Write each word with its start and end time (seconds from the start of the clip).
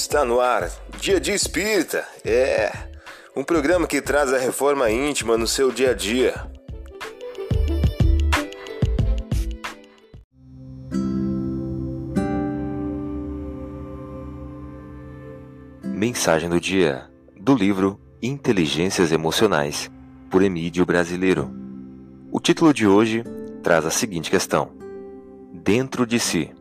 Está 0.00 0.24
no 0.24 0.40
ar, 0.40 0.70
Dia 1.00 1.18
de 1.18 1.32
Espírita. 1.32 2.06
É 2.24 2.70
um 3.34 3.42
programa 3.42 3.84
que 3.84 4.00
traz 4.00 4.32
a 4.32 4.38
reforma 4.38 4.88
íntima 4.88 5.36
no 5.36 5.44
seu 5.44 5.72
dia 5.72 5.90
a 5.90 5.92
dia. 5.92 6.34
Mensagem 15.82 16.48
do 16.48 16.60
dia 16.60 17.10
do 17.36 17.56
livro 17.56 18.00
Inteligências 18.22 19.10
Emocionais, 19.10 19.90
por 20.30 20.42
Emílio 20.42 20.86
Brasileiro. 20.86 21.50
O 22.30 22.38
título 22.38 22.72
de 22.72 22.86
hoje 22.86 23.24
traz 23.64 23.84
a 23.84 23.90
seguinte 23.90 24.30
questão: 24.30 24.70
Dentro 25.52 26.06
de 26.06 26.20
si. 26.20 26.52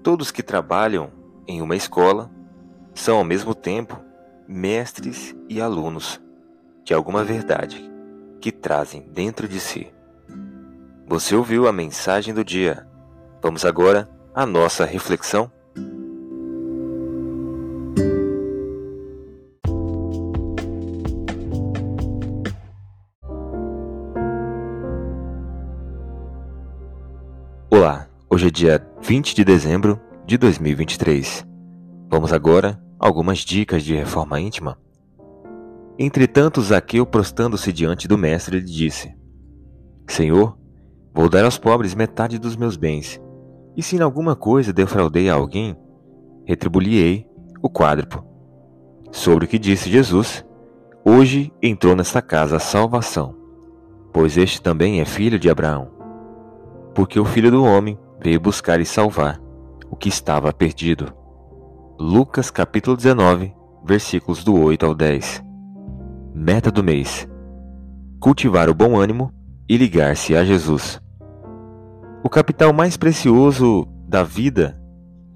Todos 0.00 0.30
que 0.30 0.44
trabalham 0.44 1.17
em 1.48 1.62
uma 1.62 1.74
escola 1.74 2.30
são 2.94 3.16
ao 3.16 3.24
mesmo 3.24 3.54
tempo 3.54 3.98
mestres 4.46 5.34
e 5.48 5.60
alunos 5.60 6.20
de 6.84 6.92
alguma 6.92 7.24
verdade 7.24 7.90
que 8.38 8.52
trazem 8.52 9.02
dentro 9.12 9.48
de 9.48 9.58
si. 9.58 9.90
Você 11.06 11.34
ouviu 11.34 11.66
a 11.66 11.72
mensagem 11.72 12.34
do 12.34 12.44
dia. 12.44 12.86
Vamos 13.42 13.64
agora 13.64 14.08
à 14.34 14.44
nossa 14.44 14.84
reflexão. 14.84 15.50
Olá, 27.70 28.06
hoje 28.28 28.48
é 28.48 28.50
dia 28.50 28.86
20 29.00 29.34
de 29.34 29.44
dezembro 29.44 30.07
de 30.28 30.36
2023. 30.36 31.48
Vamos 32.10 32.34
agora 32.34 32.78
a 33.00 33.06
algumas 33.06 33.38
dicas 33.38 33.82
de 33.82 33.94
reforma 33.94 34.38
íntima. 34.38 34.76
Entretanto, 35.98 36.60
Zaqueu, 36.60 37.06
prostando-se 37.06 37.72
diante 37.72 38.06
do 38.06 38.18
mestre, 38.18 38.58
lhe 38.58 38.66
disse: 38.66 39.16
Senhor, 40.06 40.54
vou 41.14 41.30
dar 41.30 41.46
aos 41.46 41.56
pobres 41.56 41.94
metade 41.94 42.38
dos 42.38 42.56
meus 42.56 42.76
bens, 42.76 43.18
e 43.74 43.82
se 43.82 43.96
em 43.96 44.02
alguma 44.02 44.36
coisa 44.36 44.70
defraudei 44.70 45.30
a 45.30 45.34
alguém, 45.34 45.74
retribuirei 46.44 47.26
o 47.62 47.70
quádruplo. 47.70 48.22
Sobre 49.10 49.46
o 49.46 49.48
que 49.48 49.58
disse 49.58 49.88
Jesus, 49.88 50.44
hoje 51.06 51.50
entrou 51.62 51.96
nesta 51.96 52.20
casa 52.20 52.56
a 52.56 52.60
salvação, 52.60 53.34
pois 54.12 54.36
este 54.36 54.60
também 54.60 55.00
é 55.00 55.06
filho 55.06 55.38
de 55.38 55.48
Abraão. 55.48 55.90
Porque 56.94 57.18
o 57.18 57.24
filho 57.24 57.50
do 57.50 57.64
homem 57.64 57.98
veio 58.22 58.38
buscar 58.38 58.78
e 58.78 58.84
salvar 58.84 59.47
o 59.90 59.96
que 59.96 60.08
estava 60.08 60.52
perdido. 60.52 61.12
Lucas 61.98 62.50
capítulo 62.50 62.96
19, 62.96 63.54
versículos 63.84 64.44
do 64.44 64.58
8 64.58 64.86
ao 64.86 64.94
10. 64.94 65.42
Meta 66.34 66.70
do 66.70 66.84
mês: 66.84 67.28
cultivar 68.20 68.68
o 68.68 68.74
bom 68.74 68.96
ânimo 68.98 69.32
e 69.68 69.76
ligar-se 69.76 70.36
a 70.36 70.44
Jesus. 70.44 71.00
O 72.22 72.28
capital 72.28 72.72
mais 72.72 72.96
precioso 72.96 73.86
da 74.06 74.22
vida 74.22 74.80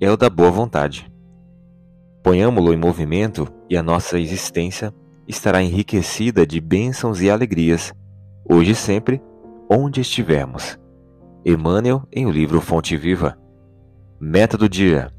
é 0.00 0.11
o 0.11 0.17
da 0.17 0.28
boa 0.28 0.50
vontade. 0.50 1.11
Ponhamo-lo 2.23 2.73
em 2.73 2.77
movimento 2.77 3.48
e 3.69 3.77
a 3.77 3.83
nossa 3.83 4.19
existência 4.19 4.95
estará 5.27 5.62
enriquecida 5.62 6.47
de 6.47 6.61
bênçãos 6.61 7.20
e 7.20 7.30
alegrias, 7.30 7.92
hoje 8.48 8.73
e 8.73 8.75
sempre, 8.75 9.23
onde 9.70 10.00
estivermos. 10.00 10.78
Emmanuel 11.45 12.03
em 12.12 12.27
o 12.27 12.30
livro 12.30 12.61
Fonte 12.61 12.97
Viva. 12.97 13.36
Meta 14.25 14.56
do 14.56 14.69
dia: 14.69 15.12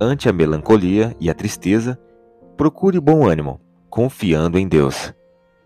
ante 0.00 0.28
a 0.28 0.32
melancolia 0.32 1.16
e 1.18 1.28
a 1.28 1.34
tristeza, 1.34 1.98
procure 2.56 3.00
bom 3.00 3.26
ânimo, 3.26 3.60
confiando 3.90 4.56
em 4.56 4.68
Deus. 4.68 5.12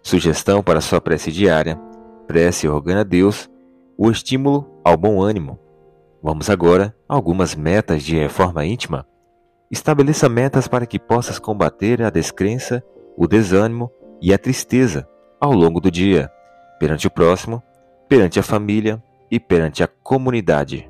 Sugestão 0.03 0.63
para 0.63 0.81
sua 0.81 0.99
prece 0.99 1.31
diária: 1.31 1.79
prece 2.27 2.67
organa 2.67 3.03
a 3.03 3.05
Deus 3.05 3.51
o 3.99 4.11
estímulo 4.11 4.67
ao 4.83 4.97
bom 4.97 5.21
ânimo. 5.21 5.59
Vamos 6.23 6.49
agora 6.49 6.97
a 7.07 7.15
algumas 7.15 7.55
metas 7.55 8.03
de 8.03 8.17
reforma 8.17 8.65
íntima. 8.65 9.07
Estabeleça 9.71 10.27
metas 10.27 10.67
para 10.67 10.87
que 10.87 10.99
possas 10.99 11.39
combater 11.39 12.01
a 12.01 12.09
descrença, 12.09 12.83
o 13.15 13.27
desânimo 13.27 13.93
e 14.23 14.33
a 14.33 14.39
tristeza 14.39 15.07
ao 15.39 15.53
longo 15.53 15.83
do 15.83 15.91
dia, 15.91 16.31
perante 16.79 17.07
o 17.07 17.11
próximo, 17.11 17.63
perante 18.09 18.41
a 18.41 18.43
família 18.43 19.03
e 19.31 19.39
perante 19.39 19.83
a 19.85 19.87
comunidade. 19.87 20.90